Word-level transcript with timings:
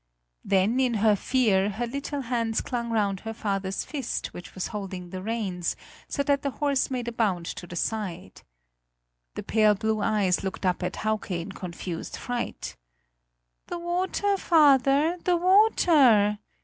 Then, 0.43 0.79
in 0.79 0.95
her 0.95 1.15
fear, 1.15 1.69
her 1.69 1.85
little 1.85 2.21
hands 2.21 2.59
clung 2.61 2.89
round 2.89 3.19
her 3.19 3.35
father's 3.35 3.85
fist 3.85 4.33
which 4.33 4.55
was 4.55 4.69
holding 4.69 5.11
the 5.11 5.21
reins, 5.21 5.75
so 6.07 6.23
that 6.23 6.41
the 6.41 6.49
horse 6.57 6.89
made 6.89 7.07
a 7.07 7.11
bound 7.11 7.45
to 7.45 7.67
the 7.67 7.75
side. 7.75 8.41
The 9.35 9.43
pale 9.43 9.75
blue 9.75 10.01
eyes 10.01 10.43
looked 10.43 10.65
up 10.65 10.81
at 10.81 10.95
Hauke 11.05 11.29
in 11.39 11.51
confused 11.51 12.17
fright: 12.17 12.75
"The 13.67 13.77
water, 13.77 14.37
father! 14.37 15.19
The 15.23 15.37
water!" 15.37 16.39